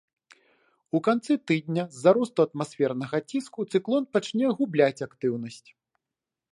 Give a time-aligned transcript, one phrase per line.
[0.99, 5.65] У канцы тыдня з-за росту атмасфернага ціску цыклон пачне губляць актыўнасць.